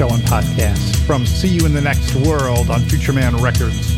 [0.00, 3.94] Show and podcast from See You in the Next World on Future Man Records,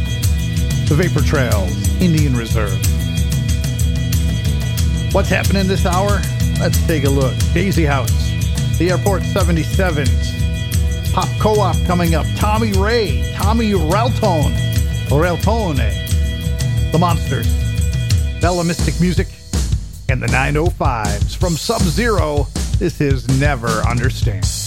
[0.89, 1.71] The Vapor Trails,
[2.03, 2.77] Indian Reserve.
[5.15, 6.21] What's happening this hour?
[6.59, 7.33] Let's take a look.
[7.55, 8.11] Daisy House,
[8.79, 14.57] The Airport 77s, Pop Co-op coming up, Tommy Ray, Tommy Reltone,
[15.07, 17.47] Reltone, The Monsters,
[18.41, 19.29] Bella Mystic Music,
[20.09, 21.37] and the 905s.
[21.37, 22.49] From Sub-Zero,
[22.81, 24.62] this is Never Understand.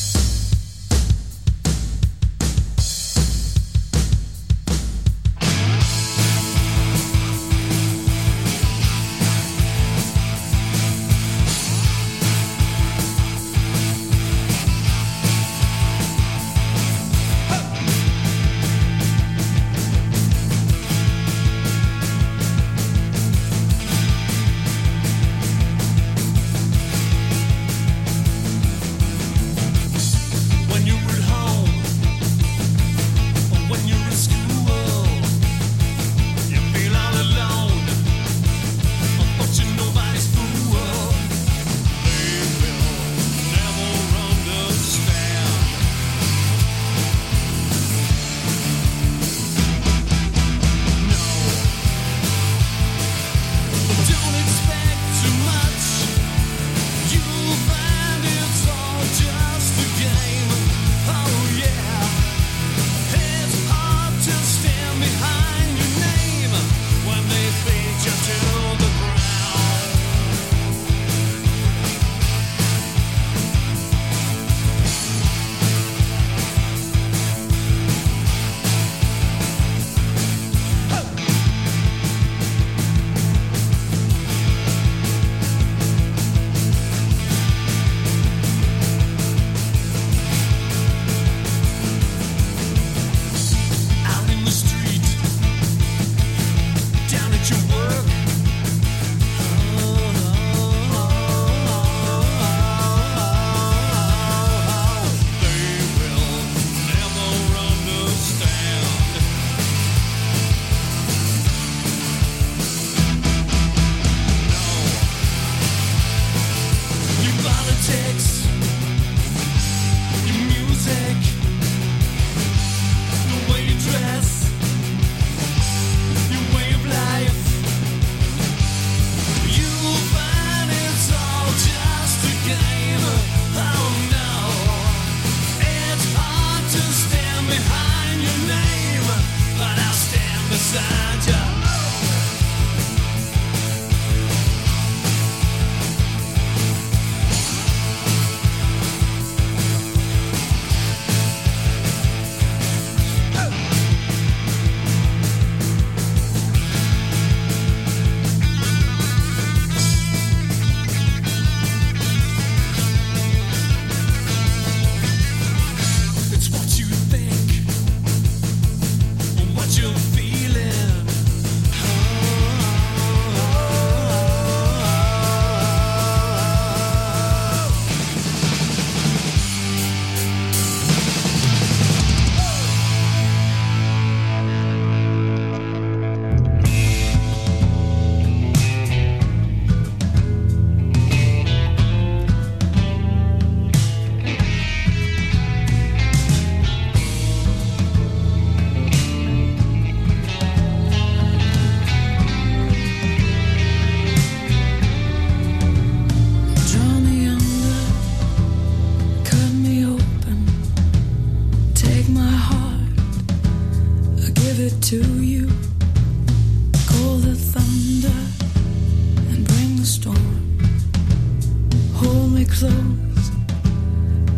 [222.48, 223.32] close.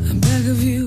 [0.09, 0.86] I beg of you.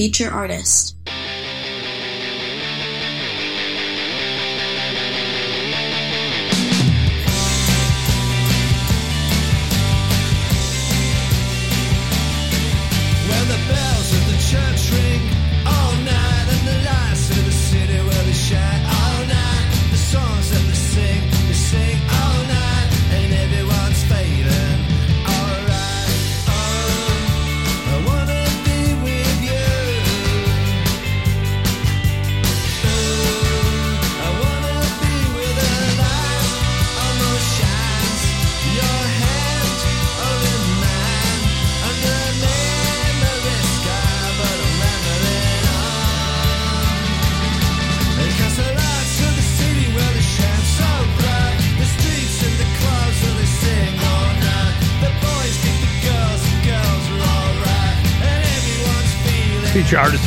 [0.00, 0.89] Feature artist.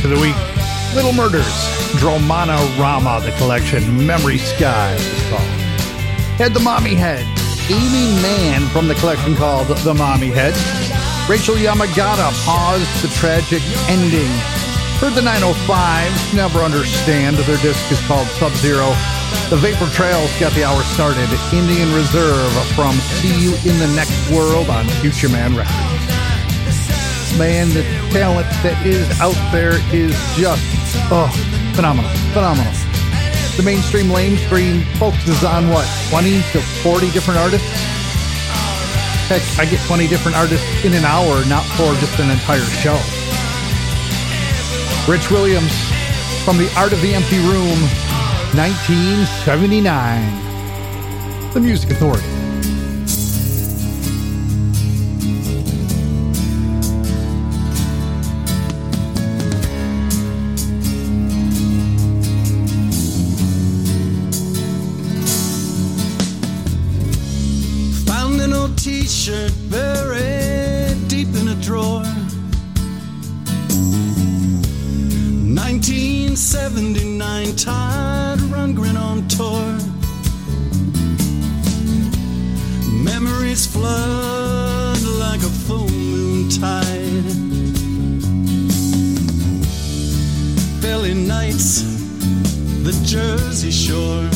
[0.04, 0.36] Of the week,
[0.96, 1.48] Little Murders,
[1.96, 5.48] Dromana Rama, the collection, Memory Sky is called.
[6.36, 7.24] Had the Mommy Head,
[7.72, 10.56] Amy Mann from the collection called The Mommy Head.
[11.30, 14.28] Rachel Yamagata paused the tragic ending.
[15.00, 17.38] Heard the 905s, never understand.
[17.38, 18.90] Their disc is called Sub Zero.
[19.50, 21.30] The Vapor Trails got the hour started.
[21.54, 22.92] Indian Reserve from
[23.24, 25.93] See You in the Next World on Future Man Records
[27.38, 30.64] man, the talent that is out there is just
[31.12, 31.30] oh
[31.76, 32.72] phenomenal, phenomenal.
[33.58, 37.68] The mainstream lame stream focuses on what 20 to 40 different artists.
[39.30, 43.00] Heck, I get 20 different artists in an hour, not for just an entire show.
[45.10, 45.74] Rich Williams
[46.44, 47.80] from the Art of the Empty Room,
[48.58, 51.54] 1979.
[51.54, 52.33] The Music Authority.
[76.34, 79.78] 1979 Todd Rundgren on tour.
[83.04, 87.24] Memories flood like a full moon tide.
[90.82, 91.84] Philly nights,
[92.82, 94.28] the Jersey Shore.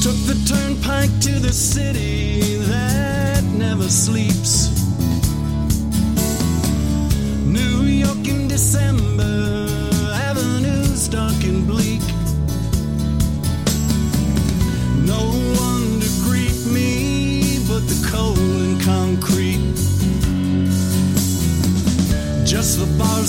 [0.00, 4.69] Took the turnpike to the city that never sleeps.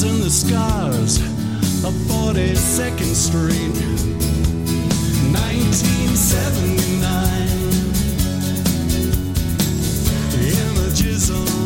[0.01, 1.17] Bars and the scars
[1.83, 3.75] of 42nd Street.
[5.31, 7.01] 1979.
[10.41, 11.60] Images unravel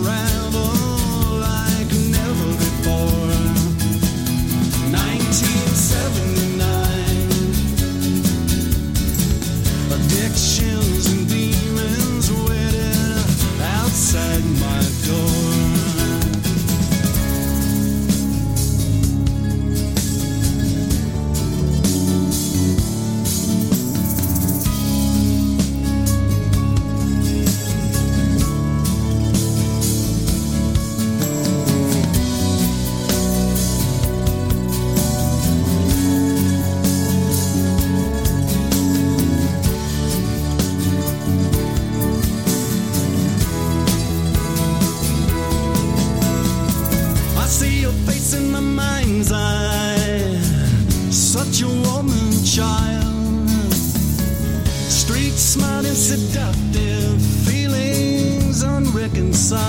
[54.96, 57.22] Street smart and seductive.
[57.46, 59.60] Feelings unreconciled.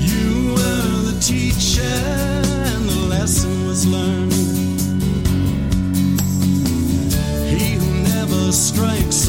[0.00, 4.32] You were the teacher, and the lesson was learned.
[7.48, 9.28] He who never strikes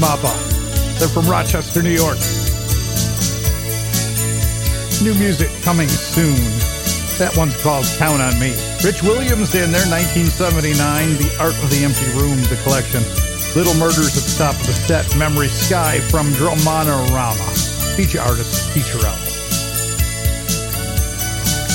[0.00, 0.32] Schmappa.
[0.98, 2.16] They're from Rochester, New York.
[5.04, 6.40] New music coming soon.
[7.20, 8.56] That one's called Count on Me.
[8.80, 13.04] Rich Williams in there, 1979, The Art of the Empty Room, the collection.
[13.52, 17.44] Little Murders at the top of the set, Memory Sky from Dromanorama.
[17.96, 19.28] Feature artist, feature album.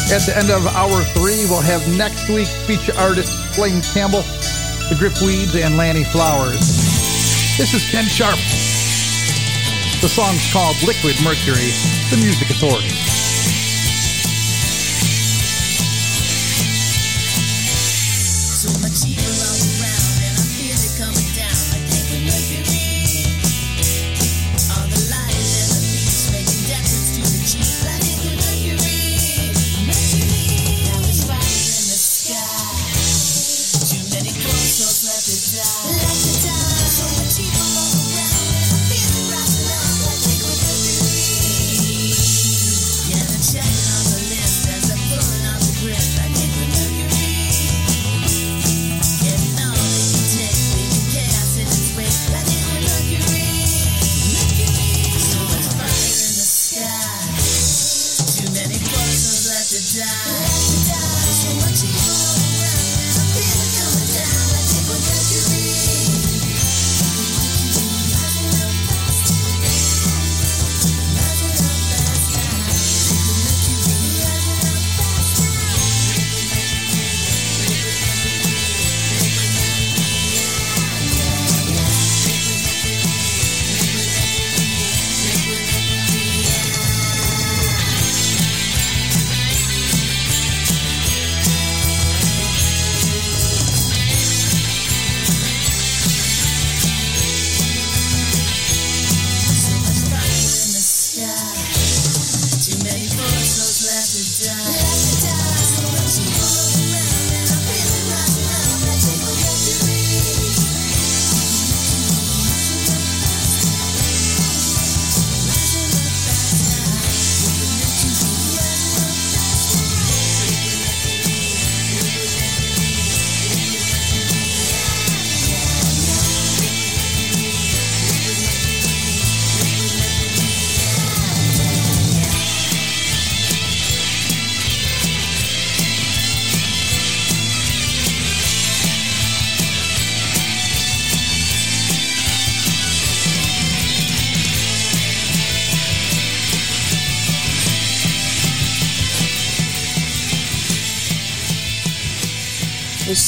[0.10, 4.26] At the end of hour three, we'll have next week's feature artists, Blaine Campbell,
[4.90, 6.85] the Gripweeds, and Lannie Flowers.
[7.58, 8.36] This is Ken Sharp.
[10.02, 11.72] The song's called Liquid Mercury,
[12.12, 12.95] the Music Authority.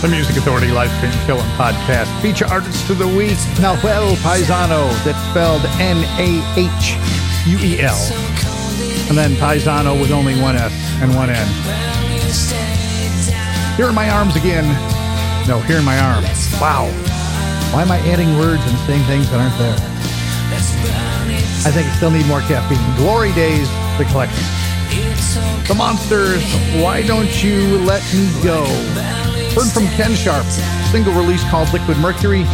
[0.00, 2.06] The Music Authority live stream show and podcast.
[2.22, 4.86] Feature artist of the week, Nahuel Paisano.
[5.02, 6.94] That's spelled N A H
[7.48, 7.98] U E L.
[9.08, 11.46] And then Paisano with only one S and one N.
[13.76, 14.66] Here in my arms again.
[15.48, 16.28] No, here in my arms.
[16.60, 16.86] Wow.
[17.74, 19.74] Why am I adding words and saying things that aren't there?
[21.66, 22.78] I think I still need more caffeine.
[22.96, 24.44] Glory Days, the collection.
[25.66, 26.44] The Monsters,
[26.80, 29.17] Why Don't You Let Me Go?
[29.58, 30.46] Heard from Ken Sharp,
[30.92, 32.44] single release called Liquid Mercury.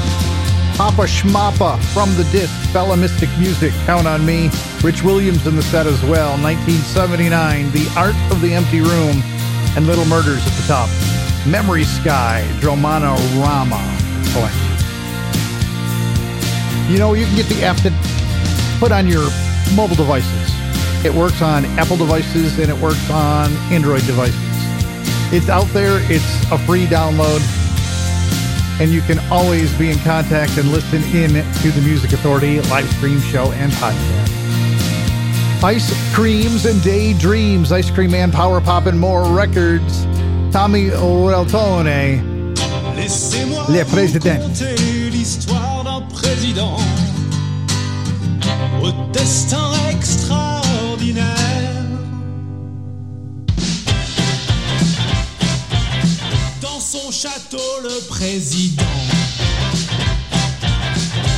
[0.74, 4.48] Papa Schmappa from the disc, Bella Mystic Music, Count on Me.
[4.82, 9.20] Rich Williams in the set as well, 1979, The Art of the Empty Room,
[9.76, 10.88] and Little Murders at the top.
[11.46, 13.84] Memory Sky, Dromana Rama
[14.32, 14.64] collection.
[16.90, 17.92] You know, you can get the app to
[18.80, 19.28] put on your
[19.76, 21.04] mobile devices.
[21.04, 24.43] It works on Apple devices and it works on Android devices.
[25.36, 27.40] It's out there, it's a free download,
[28.80, 32.88] and you can always be in contact and listen in to the Music Authority live
[32.92, 34.30] stream show and podcast.
[35.64, 40.04] Ice Creams and Daydreams, Ice Cream Man, Power Pop, and more records.
[40.52, 42.54] Tommy Reltone.
[42.94, 44.38] Laissez-moi Les vous présidents.
[44.40, 44.76] conter
[45.10, 46.76] l'histoire d'un président
[48.80, 51.73] au destin extraordinaire.
[56.94, 58.84] Son château, le président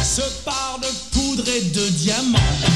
[0.05, 2.76] se part de poudre et de diamants.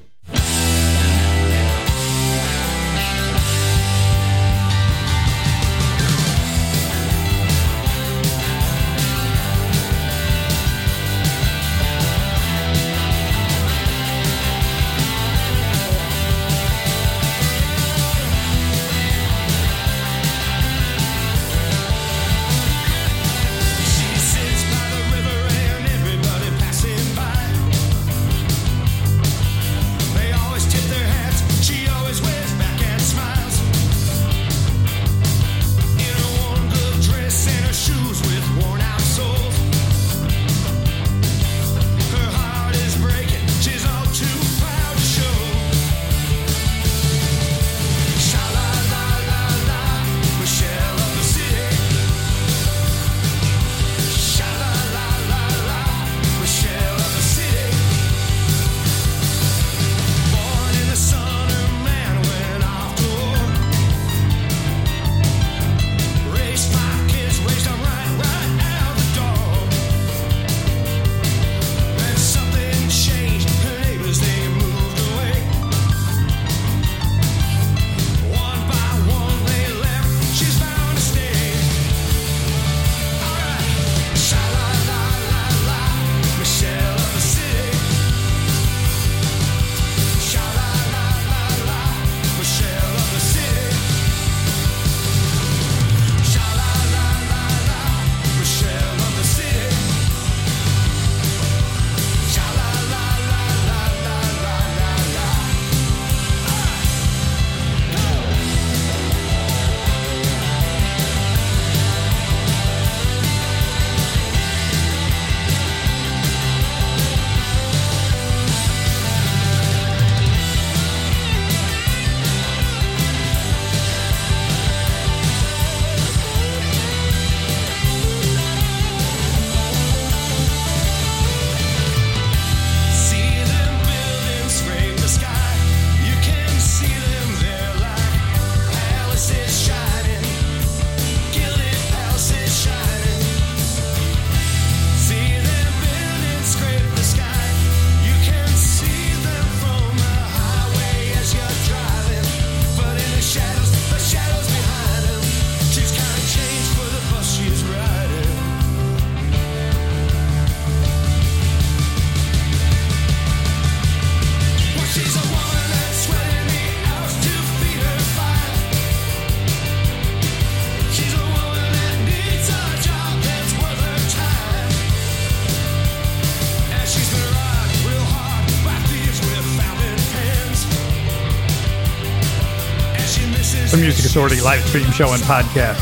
[184.11, 185.79] Authority live stream show and podcast.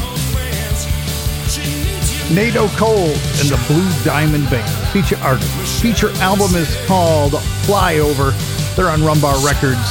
[2.31, 5.81] NATO Cole and the Blue Diamond Band, feature artist.
[5.81, 7.31] Feature album is called
[7.65, 8.35] Flyover.
[8.75, 9.81] They're on Rumbar Records.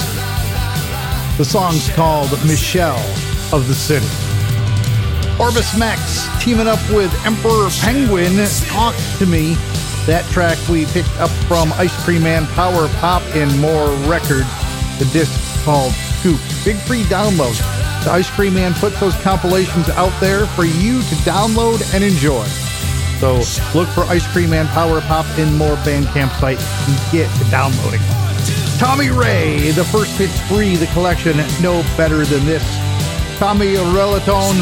[1.37, 3.05] The song's called Michelle
[3.53, 4.07] of the City.
[5.43, 8.37] Orbis Max teaming up with Emperor Penguin,
[8.67, 9.55] Talk to Me.
[10.07, 14.47] That track we picked up from Ice Cream Man Power Pop and More Records.
[15.01, 15.33] The disc
[15.65, 16.39] called Scoop.
[16.65, 17.78] Big free download.
[18.09, 22.43] The Ice Cream Man puts those compilations out there for you to download and enjoy.
[23.21, 23.35] So
[23.79, 28.01] look for Ice Cream Man Power Pop and More Bandcamp site and get to downloading.
[28.79, 32.65] Tommy Ray, the first hits free, the collection No Better Than This.
[33.37, 34.57] Tommy Relaton,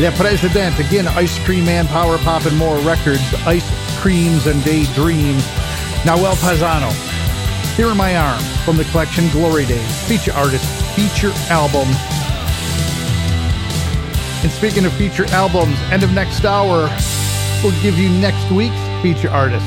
[0.00, 3.70] Le President, again, Ice Cream Man, Power Pop, and more records, Ice
[4.00, 5.44] Creams and Daydreams.
[6.02, 6.90] Nahuel Paisano,
[7.76, 11.86] Here in My Arms, from the collection Glory Days, feature artist, feature album.
[14.42, 16.88] And speaking of feature albums, end of next hour,
[17.62, 19.66] we'll give you next week's feature artists.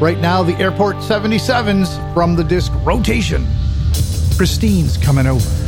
[0.00, 3.44] Right now, the Airport 77s from the disc Rotation.
[4.36, 5.65] Christine's coming over.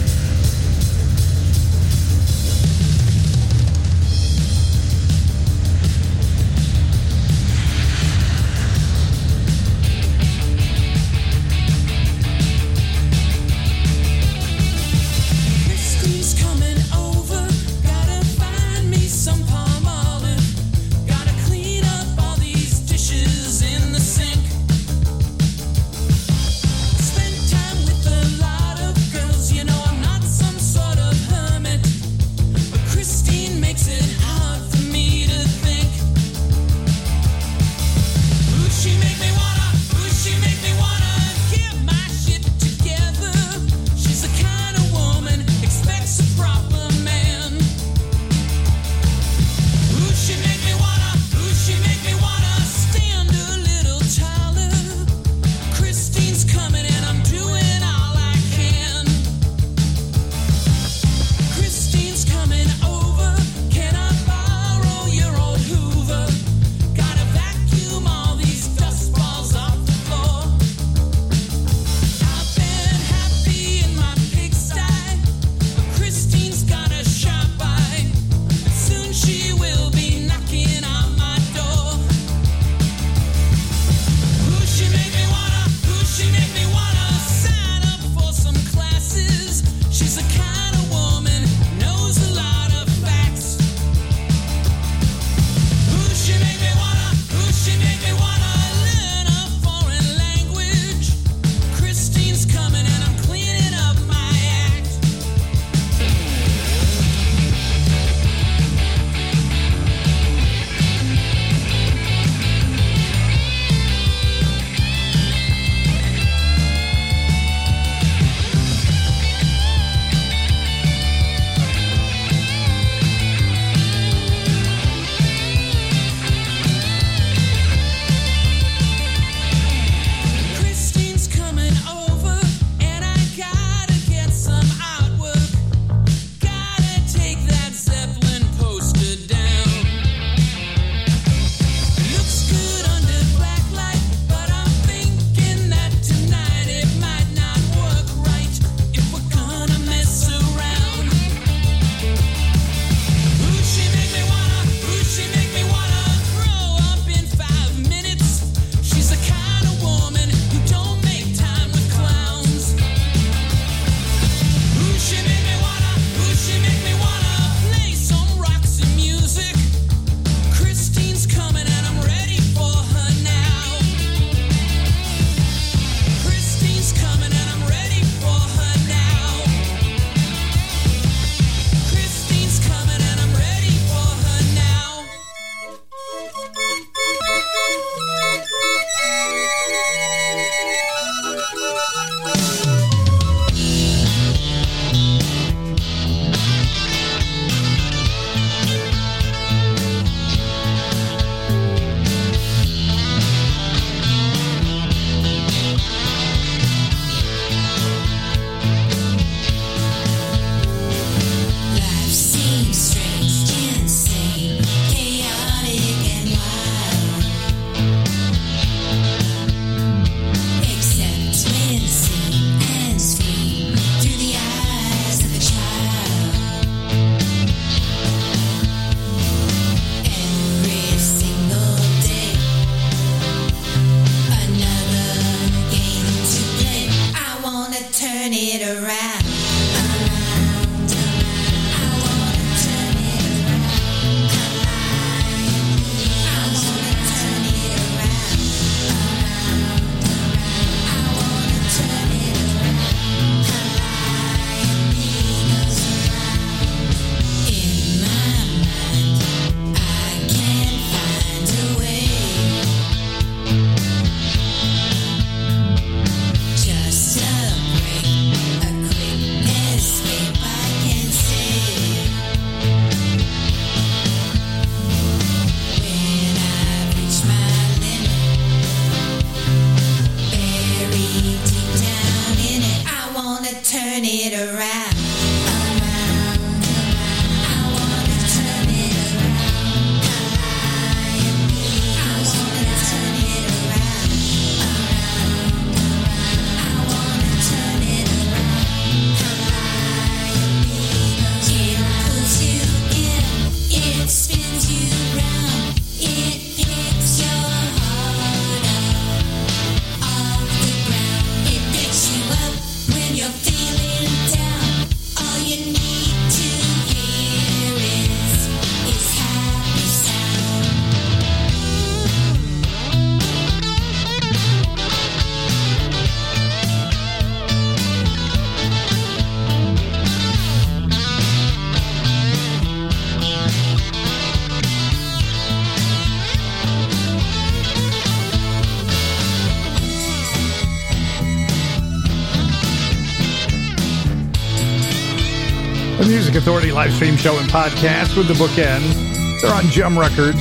[346.28, 349.40] Music Authority live stream show and podcast with the bookends.
[349.40, 350.36] They're on Gem Records.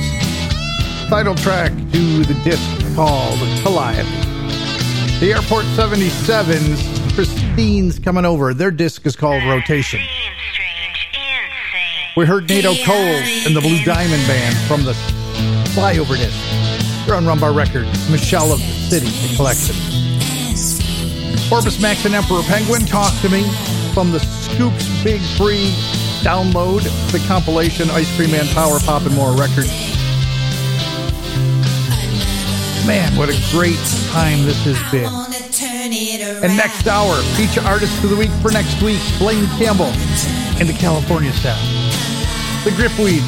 [1.08, 4.06] Title track to the disc called Calliope.
[5.18, 8.52] The Airport 77s, Christine's coming over.
[8.52, 10.00] Their disc is called Rotation.
[12.18, 14.92] We heard NATO Cole and the Blue Diamond Band from the
[15.72, 16.36] Flyover disc.
[17.06, 18.10] They're on Rumbar Records.
[18.10, 19.74] Michelle of the City, the collection.
[21.50, 23.50] Orbis Max and Emperor Penguin, Talk to Me
[23.94, 25.70] from the Scoops Big Free
[26.22, 26.82] download,
[27.12, 29.70] the compilation Ice Cream Man Power Pop and More records.
[32.86, 33.78] Man, what a great
[34.10, 35.12] time this has been.
[36.42, 39.92] And next hour, feature artist of the week for next week, Blaine Campbell
[40.58, 41.60] and the California Sound.
[42.64, 43.22] The Gripweed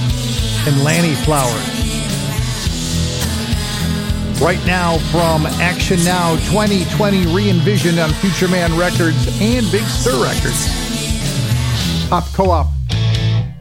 [0.66, 1.80] and Lannie Flowers.
[4.40, 10.79] Right now from Action Now 2020 re-envisioned on Future Man Records and Big Stir Records.
[12.10, 12.66] Pop Co-op,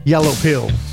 [0.02, 0.89] Yellow Pills.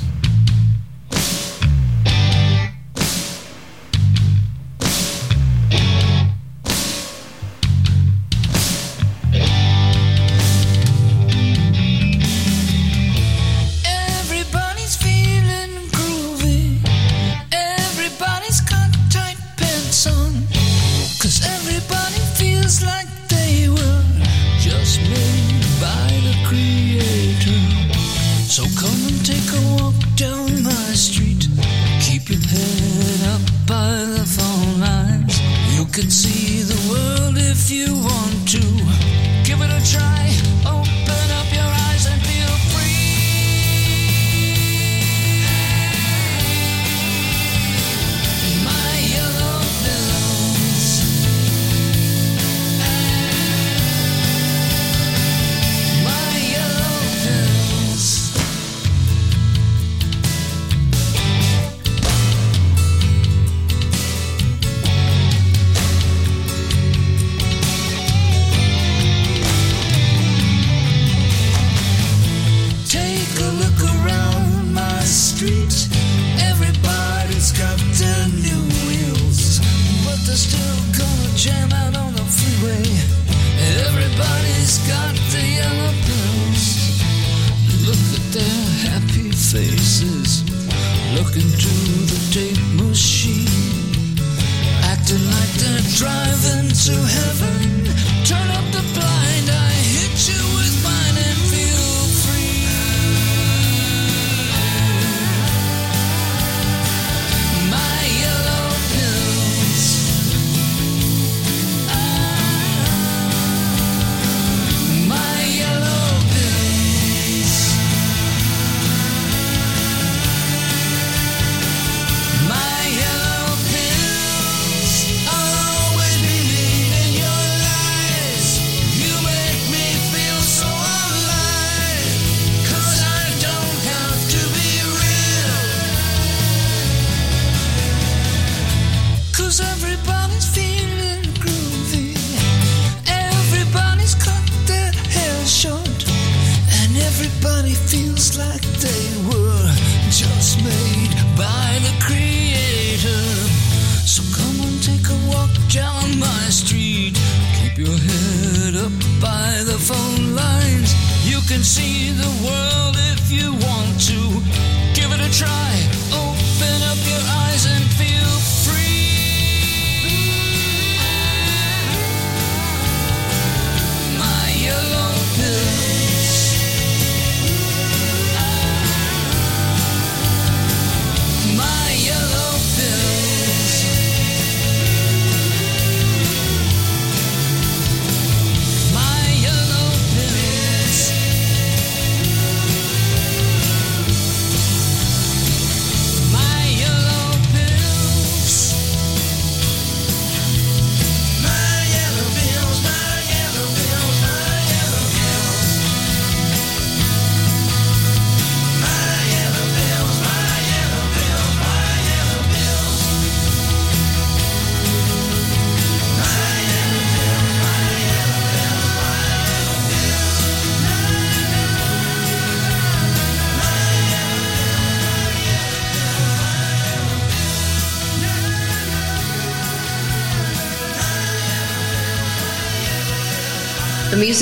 [35.98, 38.37] Can see the world if you want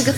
[0.07, 0.13] The